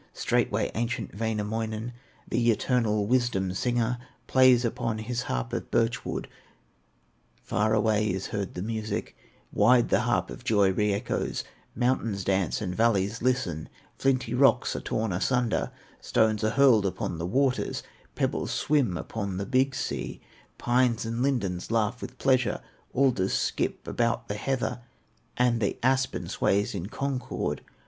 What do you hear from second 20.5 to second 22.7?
Pines and lindens laugh with pleasure,